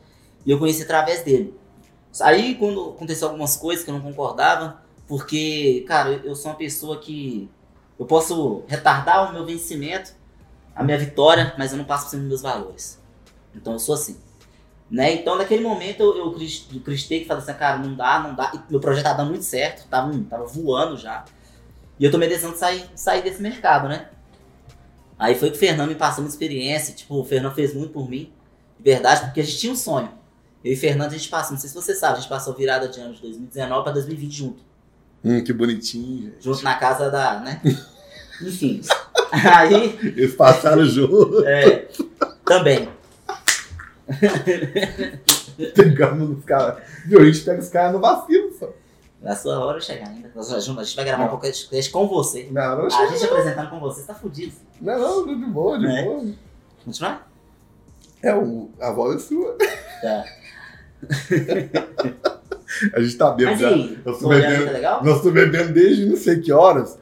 [0.47, 1.55] E eu conheci através dele.
[2.21, 6.99] Aí, quando aconteceu algumas coisas que eu não concordava, porque, cara, eu sou uma pessoa
[6.99, 7.51] que
[7.99, 10.13] eu posso retardar o meu vencimento,
[10.77, 13.03] a minha vitória, mas eu não passo por cima dos meus valores.
[13.55, 14.21] Então eu sou assim.
[14.91, 15.15] Né?
[15.15, 18.53] Então naquele momento eu, eu cristei que falei assim, cara, não dá, não dá.
[18.55, 21.25] E meu projeto tava dando muito certo, tava, tava voando já.
[21.99, 24.11] E eu tomei a decisão de sair, sair desse mercado, né?
[25.19, 28.09] Aí foi que o Fernando me passou uma experiência, tipo, o Fernando fez muito por
[28.09, 28.33] mim,
[28.79, 30.11] de verdade, porque a gente tinha um sonho.
[30.63, 32.89] Eu e Fernando, a gente passou, não sei se você sabe, a gente passou virada
[32.89, 34.68] de ano de 2019 para 2020 junto.
[35.25, 36.45] Hum, que bonitinho, gente.
[36.45, 37.61] Junto na casa da, né?
[38.41, 38.81] Enfim.
[39.33, 39.99] Aí.
[40.03, 41.45] Eles passaram junto.
[41.47, 41.89] É.
[42.45, 42.89] Também.
[45.75, 46.83] Pegamos os caras.
[47.05, 47.21] Viu?
[47.21, 48.73] A gente pega os caras no vacilo só.
[49.21, 50.31] Na sua hora chegar ainda.
[50.35, 51.35] Nós a gente vai gravar não.
[51.35, 52.49] um podcast com você.
[52.53, 54.55] Não, não A gente apresentando com você, você tá fudido.
[54.81, 56.05] Não, não, de boa, de é.
[56.05, 56.25] boa.
[56.85, 57.29] Continuar?
[58.23, 59.59] É, o, a voz é sua.
[60.01, 60.25] Tá.
[62.95, 63.63] A gente tá bebendo
[64.05, 64.83] Mas e olhando, bebendo.
[64.83, 65.01] tá?
[65.03, 66.99] Nós estamos bebendo desde não sei que horas.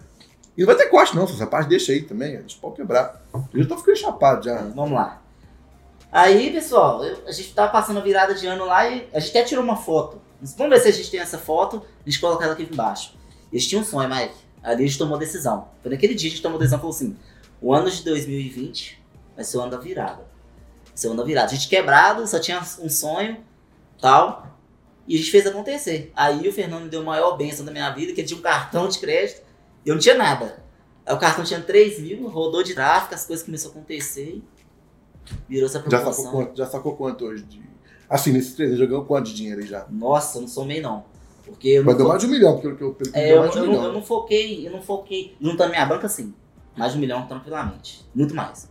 [0.56, 1.24] E não vai ter corte, não.
[1.24, 2.36] Essa parte deixa aí também.
[2.36, 3.22] A gente pode quebrar.
[3.52, 4.56] Eu já tô ficando chapado já.
[4.74, 5.20] Vamos lá.
[6.10, 9.30] Aí, pessoal, eu- a gente tava passando a virada de ano lá e a gente
[9.36, 10.20] até tirou uma foto.
[10.56, 13.14] Vamos ver se a gente tem essa foto, a gente coloca ela aqui embaixo.
[13.52, 14.34] Eles tinham um sonho, Mike.
[14.62, 15.68] Ali a gente tomou decisão.
[15.82, 17.16] Foi naquele dia que a gente tomou decisão, falou assim,
[17.60, 19.02] o ano de 2020
[19.34, 20.16] vai ser o ano da virada.
[20.86, 21.48] Vai ser o ano da virada.
[21.50, 23.38] A gente quebrado, só tinha um sonho,
[24.00, 24.46] tal,
[25.06, 26.12] e a gente fez acontecer.
[26.14, 28.42] Aí o Fernando me deu a maior benção da minha vida, que ele tinha um
[28.42, 29.42] cartão de crédito,
[29.84, 30.62] e eu não tinha nada.
[31.04, 34.42] Aí o cartão tinha 3 mil, rodou de tráfico, as coisas começaram a acontecer,
[35.48, 37.44] virou essa Já sacou quanto, já sacou quanto hoje?
[37.44, 37.62] De...
[38.08, 39.86] Assim, nesses três, já ganhou quanto de dinheiro aí já?
[39.90, 41.04] Nossa, eu não somei não.
[41.44, 43.48] Porque eu Mas deu mais de um milhão, pelo que eu, pelo que é, eu,
[43.48, 45.36] de um eu não, eu não foquei, eu não foquei.
[45.40, 46.34] Juntando minha banca, sim.
[46.76, 48.04] Mais de um milhão tranquilamente.
[48.12, 48.68] Muito mais.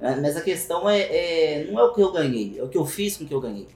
[0.00, 2.76] É, Mas a questão é, é- não é o que eu ganhei, é o que
[2.76, 3.66] eu fiz com o que eu ganhei.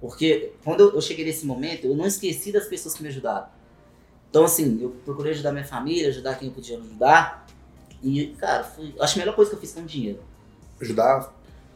[0.00, 3.46] Porque quando eu, cheguei nesse momento, eu não esqueci das pessoas que me ajudaram.
[4.30, 7.46] Então, assim, eu procurei ajudar minha família, ajudar quem eu podia ajudar.
[8.02, 10.20] E, cara, foi, acho que a melhor coisa que eu fiz com o dinheiro.
[10.80, 11.32] Ajudar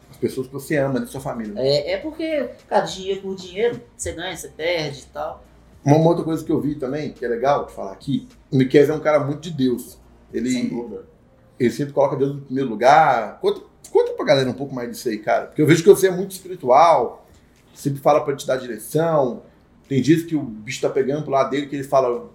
[0.09, 1.05] as pessoas que você ama, né?
[1.05, 1.53] Sua família.
[1.57, 5.43] É, é porque, cara, dinheiro por dinheiro, você ganha, você perde e tal.
[5.83, 8.55] Uma uma outra coisa que eu vi também, que é legal de falar aqui, o
[8.55, 9.97] Miquel é um cara muito de Deus.
[10.31, 11.05] Sem Ele, dúvida.
[11.59, 13.39] ele sempre coloca Deus no primeiro lugar.
[13.41, 15.47] Conta, conta pra galera um pouco mais disso aí, cara.
[15.47, 17.22] Porque eu vejo que você é muito espiritual,
[17.73, 19.43] sempre fala pra te dar direção.
[19.87, 22.29] Tem dias que o bicho tá pegando pro lado dele que ele fala: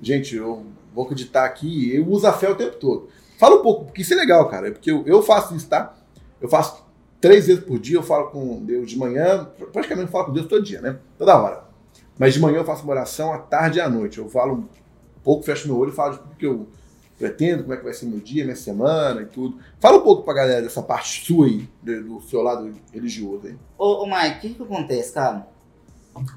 [0.00, 1.94] Gente, eu vou acreditar aqui.
[1.94, 3.08] Eu uso a fé o tempo todo.
[3.38, 4.70] Fala um pouco, porque isso é legal, cara.
[4.70, 5.94] Porque eu, eu faço isso, tá?
[6.40, 6.84] Eu faço
[7.20, 10.46] três vezes por dia, eu falo com Deus de manhã, praticamente eu falo com Deus
[10.46, 10.98] todo dia, né?
[11.16, 11.64] Toda hora.
[12.18, 14.18] Mas de manhã eu faço uma oração, à tarde e à noite.
[14.18, 14.68] Eu falo um
[15.22, 16.68] pouco, fecho meu olho e falo tudo que eu
[17.18, 19.58] pretendo, como é que vai ser meu dia, minha semana e tudo.
[19.80, 23.56] Fala um pouco pra galera dessa parte sua aí, do, seu lado religioso aí.
[23.78, 25.48] Ô, ô Mike, o que, que acontece, cara?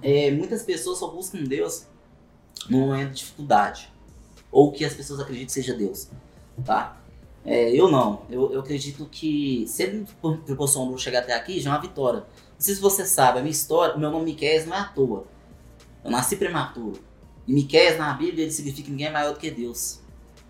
[0.01, 1.85] É, muitas pessoas só buscam Deus
[2.69, 3.91] no momento de dificuldade.
[4.51, 6.09] Ou que as pessoas acreditam que seja Deus.
[6.65, 6.97] Tá?
[7.45, 8.23] É, eu não.
[8.29, 10.05] Eu, eu acredito que se ele
[10.45, 12.19] proporcionou chegar até aqui, já é uma vitória.
[12.19, 14.83] Não sei se você sabe, a minha história, o meu nome Miquel não é à
[14.85, 15.25] toa.
[16.03, 16.99] Eu nasci prematuro.
[17.47, 20.01] E Miquel na Bíblia ele significa ninguém é maior do que Deus.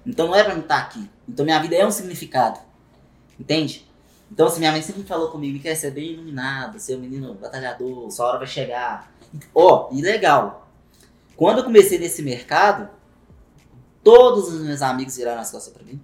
[0.08, 1.10] Então não é pra mim estar aqui.
[1.28, 2.60] Então minha vida é um significado.
[3.40, 3.86] Entende?
[4.32, 8.12] Então, assim, minha mãe sempre falou comigo, você é bem iluminado, é um menino batalhador,
[8.12, 9.12] sua hora vai chegar.
[9.54, 10.68] Ó, e legal.
[11.36, 12.90] Quando eu comecei nesse mercado,
[14.04, 16.02] todos os meus amigos viraram as costas pra mim.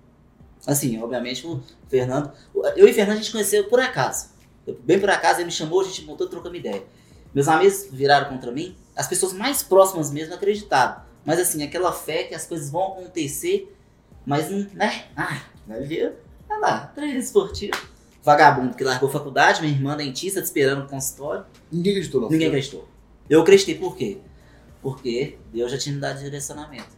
[0.65, 2.31] Assim, obviamente, o Fernando.
[2.75, 4.29] Eu e o Fernando a gente conheceu por acaso.
[4.83, 6.83] Bem por acaso, ele me chamou, a gente montou, trocamos ideia.
[7.33, 11.01] Meus amigos viraram contra mim, as pessoas mais próximas mesmo acreditaram.
[11.25, 13.75] Mas assim, aquela fé que as coisas vão acontecer,
[14.25, 15.05] mas não, né?
[15.15, 16.13] Ah, vai ver.
[16.49, 17.77] Olha lá, treino esportivo.
[18.23, 21.45] Vagabundo que largou a faculdade, minha irmã dentista te esperando no consultório.
[21.71, 22.29] Ninguém acreditou, não.
[22.29, 22.87] Ninguém acreditou.
[23.29, 24.19] Eu acreditei por quê?
[24.81, 26.89] Porque Deus já tinha me dado direcionamento.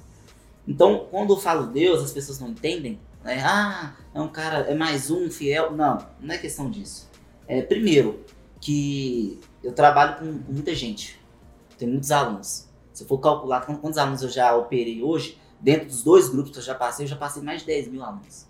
[0.68, 3.42] Então, quando eu falo Deus, as pessoas não entendem, né?
[3.44, 5.72] Ah, é um cara, é mais um fiel.
[5.72, 7.10] Não, não é questão disso.
[7.48, 8.24] É, primeiro,
[8.60, 11.20] que eu trabalho com, com muita gente.
[11.78, 12.68] Tem muitos alunos.
[12.94, 16.52] Se eu for calcular quant- quantos alunos eu já operei hoje, dentro dos dois grupos
[16.52, 18.46] que eu já passei, eu já passei mais de 10 mil alunos.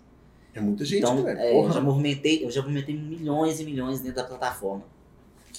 [0.54, 1.38] É muita gente, Então, velho.
[1.38, 1.68] é, Porra.
[1.68, 4.84] eu já movimentei, eu já movimentei milhões e milhões dentro da plataforma.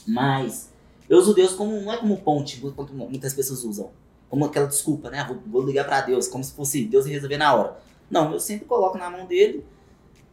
[0.07, 0.71] Mas
[1.09, 3.89] eu uso Deus como não é como ponte, quanto muitas pessoas usam.
[4.29, 5.25] Como aquela desculpa, né?
[5.27, 7.77] Vou, vou ligar pra Deus, como se fosse Deus resolver na hora.
[8.09, 9.65] Não, eu sempre coloco na mão dele,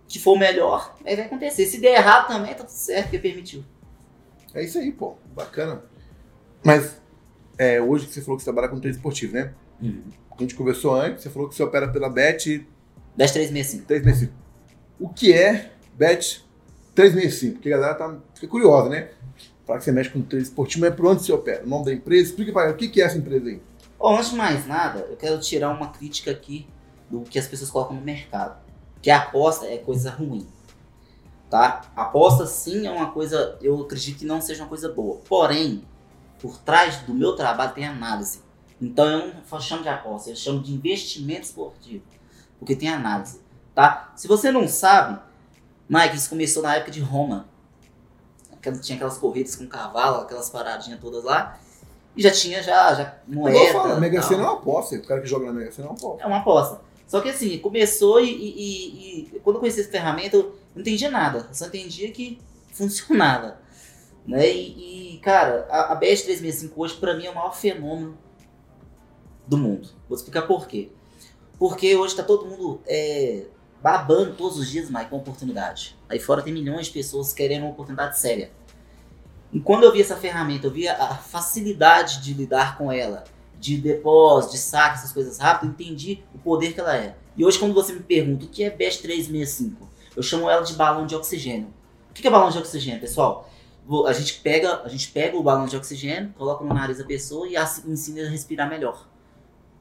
[0.09, 1.65] que for o melhor, aí vai acontecer.
[1.67, 3.65] Se der errado também, tá tudo certo, porque permitiu.
[4.53, 5.15] É isso aí, pô.
[5.35, 5.83] Bacana.
[6.63, 7.01] Mas
[7.59, 9.55] é, hoje que você falou que você trabalha com treino esportivo, né?
[10.37, 12.67] A gente conversou antes, você falou que você opera pela Bet
[13.17, 13.87] 10, 3, 6, 5.
[13.87, 14.33] 365.
[14.99, 16.45] O que é Bet
[16.95, 17.55] 365?
[17.55, 19.11] Porque a galera tá, fica curiosa, né?
[19.65, 21.65] Fala que você mexe com treino esportivo, mas por onde você opera?
[21.65, 22.31] O nome da empresa?
[22.31, 23.63] Explica pra ela o que que é essa empresa aí.
[23.99, 26.67] Bom, antes de mais nada, eu quero tirar uma crítica aqui
[27.09, 28.59] do que as pessoas colocam no mercado.
[29.01, 30.47] Que a aposta é coisa ruim.
[31.49, 31.83] Tá?
[31.95, 35.21] Aposta sim é uma coisa, eu acredito que não seja uma coisa boa.
[35.27, 35.85] Porém,
[36.41, 38.44] por trás do meu trabalho tem análise.
[38.85, 42.05] Então eu não chamo de aposta, eu chamo de investimento esportivo.
[42.59, 43.41] Porque tem análise.
[43.75, 44.13] Tá?
[44.15, 45.19] Se você não sabe,
[45.89, 47.47] Mike, isso começou na época de Roma.
[48.83, 51.59] Tinha aquelas corridas com cavalo, aquelas paradinhas todas lá.
[52.17, 53.59] E já tinha já, já moeda.
[53.95, 54.23] A Mega.
[54.23, 54.95] Sena é uma aposta.
[54.97, 56.23] O cara que joga na Mega Sena é uma aposta.
[56.23, 56.81] É uma aposta.
[57.07, 61.11] Só que assim, começou e, e- e- quando eu conheci essa ferramenta, eu não entendia
[61.11, 61.47] nada.
[61.49, 62.39] Eu só entendia que
[62.73, 63.59] funcionava.
[64.27, 64.51] Né?
[64.51, 68.17] E, e, cara, a, a BS 365 hoje, pra mim, é o maior fenômeno
[69.47, 69.89] do mundo.
[70.09, 70.91] Vou explicar por quê.
[71.59, 73.47] Porque hoje tá todo mundo é,
[73.83, 75.97] babando todos os dias, Mike, uma oportunidade.
[76.09, 78.51] Aí fora tem milhões de pessoas querendo uma oportunidade séria.
[79.53, 83.25] E quando eu vi essa ferramenta, eu vi a, facilidade de lidar com ela,
[83.59, 87.15] de depósito, de saque, essas coisas rápidas, eu entendi o poder que ela é.
[87.37, 90.73] E hoje, quando você me pergunta o que é BEST 365, eu chamo ela de
[90.75, 91.69] balão de oxigênio.
[92.11, 93.49] O que é balão de oxigênio, pessoal?
[94.07, 97.47] A gente pega, a gente pega o balão de oxigênio, coloca no nariz da pessoa
[97.47, 97.55] e
[97.87, 99.07] ensina a respirar melhor.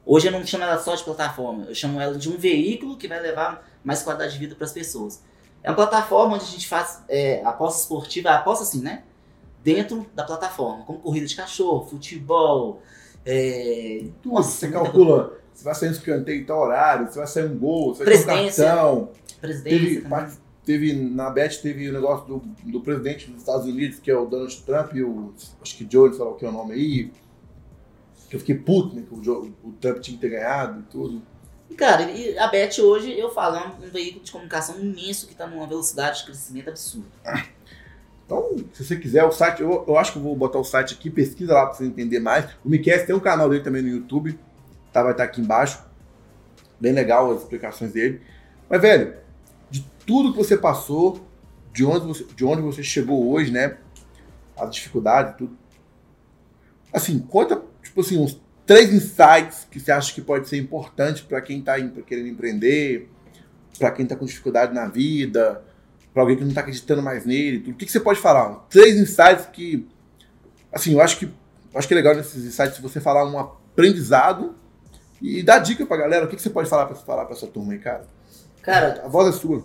[0.06, 3.08] Hoje eu não chamo ela só de plataforma, eu chamo ela de um veículo que
[3.08, 5.22] vai levar mais qualidade de vida para as pessoas.
[5.62, 9.02] É uma plataforma onde a gente faz é, aposta esportiva, aposta assim, né?
[9.62, 12.82] Dentro da plataforma, como corrida de cachorro, futebol,
[13.24, 14.04] é...
[14.22, 15.40] Nossa, você calcula, coisa.
[15.54, 18.16] você vai sair um escanteio em tal horário, você vai sair um gol, você vai
[18.16, 19.08] sair um cartão.
[19.40, 22.38] Presidência teve, teve, na Bet teve o negócio do,
[22.70, 26.12] do presidente dos Estados Unidos, que é o Donald Trump, e o, acho que Joe,
[26.12, 27.10] sei lá o que é o nome aí,
[28.34, 31.22] eu fiquei puto, né, que o, o Trump tinha que ter ganhado e tudo.
[31.76, 35.46] Cara, e a Bet hoje, eu falo, é um veículo de comunicação imenso que está
[35.46, 37.08] numa velocidade de crescimento absurda.
[38.24, 40.94] Então, se você quiser, o site, eu, eu acho que eu vou botar o site
[40.94, 42.46] aqui, pesquisa lá para você entender mais.
[42.64, 44.38] O Miquel tem um canal dele também no YouTube,
[44.92, 45.02] tá?
[45.02, 45.84] Vai estar tá aqui embaixo.
[46.80, 48.22] Bem legal as explicações dele.
[48.68, 49.14] Mas, velho,
[49.68, 51.20] de tudo que você passou,
[51.70, 53.76] de onde você, de onde você chegou hoje, né?
[54.56, 55.58] As dificuldades, tudo.
[56.92, 57.62] Assim, conta,
[57.94, 61.74] tipo assim, uns três insights que você acha que pode ser importante para quem está
[62.04, 63.08] querendo empreender,
[63.78, 65.62] para quem está com dificuldade na vida,
[66.12, 67.60] para alguém que não está acreditando mais nele.
[67.60, 67.74] Tudo.
[67.74, 68.66] O que, que você pode falar?
[68.68, 69.86] Três insights que,
[70.72, 71.32] assim, eu acho que
[71.72, 74.54] acho que é legal nesses insights você falar um aprendizado
[75.22, 76.24] e dar dica para galera.
[76.24, 78.06] O que, que você pode falar para falar para essa turma aí, cara?
[78.64, 79.62] Cara, a voz é sua.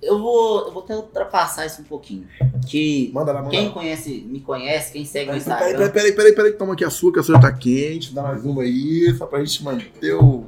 [0.00, 2.26] Eu vou, eu vou até ultrapassar isso um pouquinho.
[2.66, 3.74] Que manda lá, manda quem lá.
[3.74, 5.76] conhece, me conhece, quem segue no Instagram.
[5.76, 8.14] Peraí, peraí, peraí, peraí, toma aqui a sua, que a sua tá quente.
[8.14, 10.46] Dá mais uma aí, só pra gente manter o,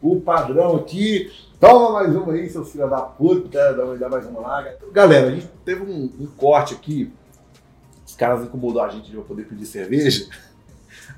[0.00, 1.30] o padrão aqui.
[1.60, 3.74] Toma mais uma aí, seus filhos da puta.
[3.74, 4.66] Dá, dá mais uma lá.
[4.90, 7.12] Galera, a gente teve um, um corte aqui.
[8.06, 10.26] Os caras incomodou a gente de eu poder pedir cerveja.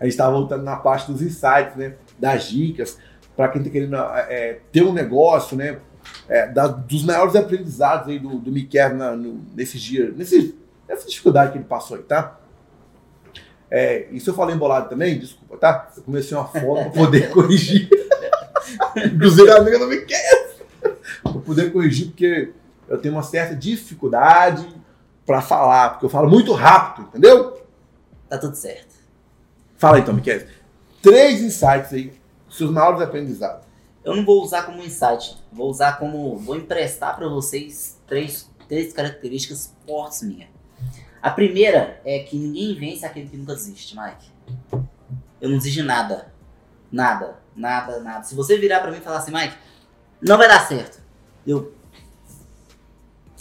[0.01, 1.95] A gente tava voltando na parte dos insights, né?
[2.19, 2.99] Das dicas
[3.37, 5.79] para quem está querendo é, ter um negócio, né?
[6.29, 10.57] É, da, dos maiores aprendizados aí do, do Miquel na, no, nesses dias, nesse,
[10.89, 12.39] nessa dificuldade que ele passou aí, tá?
[13.71, 15.91] É, e se eu falei embolado também, desculpa, tá?
[15.97, 17.89] Eu comecei uma forma para poder corrigir.
[18.97, 20.19] Inclusive a amiga do Miquel.
[21.23, 22.53] para poder corrigir, porque
[22.89, 24.67] eu tenho uma certa dificuldade
[25.27, 27.61] para falar, porque eu falo muito rápido, entendeu?
[28.29, 28.95] Tá tudo certo.
[29.77, 30.43] Fala então, Miquel.
[31.03, 32.13] Três insights aí
[32.57, 33.67] seus maiores aprendizados?
[34.05, 36.37] Eu não vou usar como insight, vou usar como.
[36.37, 40.49] Vou emprestar para vocês três, três características fortes minhas.
[41.21, 44.31] A primeira é que ninguém vence aquele que nunca desiste, Mike.
[45.41, 46.33] Eu não de nada.
[46.91, 48.25] Nada, nada, nada.
[48.25, 49.57] Se você virar para mim e falar assim, Mike,
[50.21, 51.01] não vai dar certo.
[51.45, 51.75] Eu.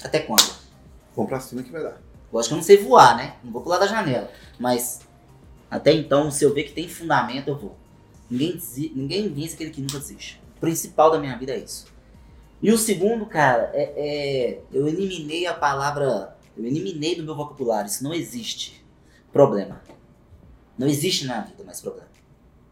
[0.04, 0.52] Até quando?
[1.16, 2.02] Vamos pra cima que vai dar.
[2.34, 3.36] Lógico que eu não sei voar, né?
[3.44, 4.30] Não vou pular da janela.
[4.60, 5.02] Mas
[5.70, 7.78] até então, se eu ver que tem fundamento, eu vou.
[8.30, 8.60] Ninguém,
[8.96, 10.42] ninguém vence aquele que nunca desiste.
[10.58, 11.86] O principal da minha vida é isso.
[12.62, 16.36] E o segundo, cara, é, é, eu eliminei a palavra.
[16.58, 17.88] Eu eliminei do meu vocabulário.
[17.88, 18.84] Isso não existe.
[19.32, 19.82] Problema.
[20.78, 22.08] Não existe na vida mais problema.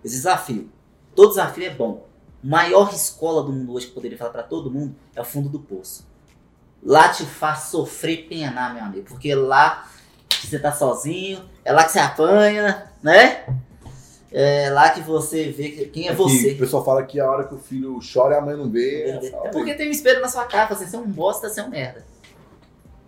[0.03, 0.69] Esse desafio.
[1.15, 2.07] Todo desafio é bom.
[2.41, 5.59] Maior escola do mundo hoje que poderia falar para todo mundo é o fundo do
[5.59, 6.05] poço.
[6.81, 9.05] Lá te faz sofrer penar, meu amigo.
[9.07, 9.87] Porque lá
[10.29, 13.45] você tá sozinho, é lá que você apanha, né?
[14.35, 16.53] É lá que você vê quem é, é você.
[16.53, 19.03] O pessoal fala que a hora que o filho chora, a mãe não vê.
[19.03, 21.59] É, é porque tem um espelho na sua cara, assim, você é um bosta, você
[21.59, 22.03] é um merda.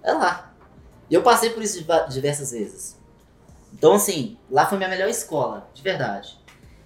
[0.04, 0.54] É lá.
[1.10, 2.96] E eu passei por isso diversas vezes.
[3.74, 6.40] Então, assim, lá foi minha melhor escola, de verdade.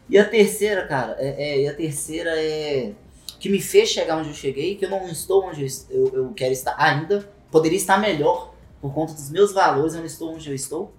[0.10, 2.94] E a terceira, cara, é, é, e a terceira é
[3.40, 6.34] que me fez chegar onde eu cheguei, que eu não estou onde eu, eu, eu
[6.34, 7.30] quero estar ainda.
[7.52, 10.94] Poderia estar melhor por conta dos meus valores, eu não estou onde eu estou.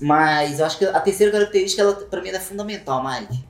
[0.00, 3.44] Mas eu acho que a terceira característica, ela, pra mim, é fundamental, Mike.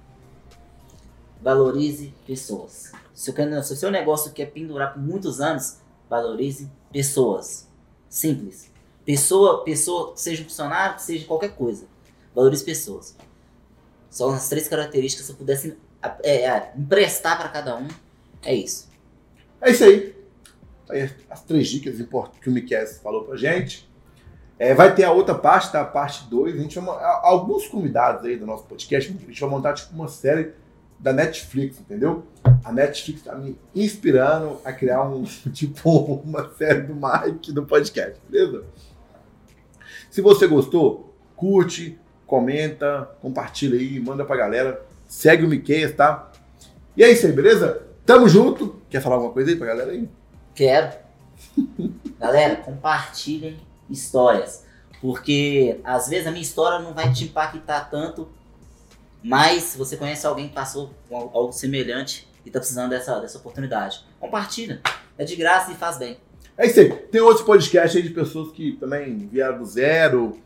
[1.41, 2.93] Valorize pessoas.
[3.15, 7.69] Se, o seu negócio quer pendurar por muitos anos, valorize pessoas.
[8.09, 8.71] Simples.
[9.05, 11.87] Pessoa, pessoa, seja funcionário, seja qualquer coisa.
[12.35, 13.17] Valorize pessoas.
[14.11, 15.27] São as três características.
[15.27, 15.79] Se eu pudesse
[16.23, 17.89] é, é, emprestar para cada um,
[18.43, 18.89] é isso.
[19.61, 20.15] É isso aí.
[21.31, 23.89] as três dicas importantes que o Miquel falou pra gente.
[24.59, 25.83] É, vai ter a outra parte, tá?
[25.83, 26.55] A parte 2.
[26.55, 26.79] A gente
[27.23, 29.11] alguns convidados aí do nosso podcast.
[29.11, 30.53] A gente vai montar tipo uma série
[30.99, 32.25] da Netflix, entendeu?
[32.65, 35.91] A Netflix tá me inspirando a criar um tipo
[36.25, 38.65] uma série do Mike do podcast, beleza?
[40.11, 44.83] Se você gostou, curte, comenta, compartilha aí, manda pra galera.
[45.07, 46.33] Segue o Miqueias, tá?
[46.97, 47.83] E é isso aí, beleza?
[48.07, 48.81] Tamo junto.
[48.89, 50.09] Quer falar alguma coisa aí pra galera aí?
[50.55, 50.97] Quero.
[52.19, 53.59] galera, compartilhem
[53.91, 54.65] histórias.
[55.01, 58.29] Porque às vezes a minha história não vai te impactar tanto,
[59.23, 63.39] mas se você conhece alguém que passou com algo semelhante e tá precisando dessa, dessa
[63.39, 64.81] oportunidade, compartilha.
[65.19, 66.19] É de graça e faz bem.
[66.57, 66.91] É isso aí.
[66.91, 70.39] Tem outros podcasts aí de pessoas que também vieram do zero,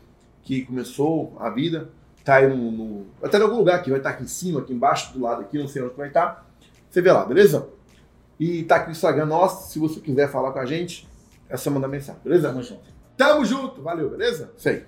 [0.43, 1.89] que começou a vida.
[2.23, 4.73] Tá aí no, no Até em algum lugar aqui, vai estar aqui em cima, aqui
[4.73, 6.47] embaixo, do lado aqui, não sei onde vai estar.
[6.89, 7.69] Você vê lá, beleza?
[8.39, 11.07] E tá aqui o Instagram nosso, se você quiser falar com a gente,
[11.47, 12.49] é só mandar mensagem, beleza?
[12.49, 13.00] Tamo junto.
[13.21, 14.51] Tamo junto, valeu, beleza?
[14.65, 14.83] Aí.